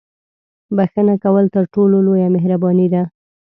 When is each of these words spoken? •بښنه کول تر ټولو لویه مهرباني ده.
•بښنه 0.75 1.15
کول 1.23 1.45
تر 1.55 1.63
ټولو 1.73 1.95
لویه 2.07 2.27
مهرباني 2.35 2.87
ده. 2.93 3.03